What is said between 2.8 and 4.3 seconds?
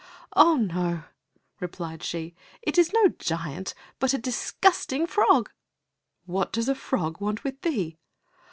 no giant but a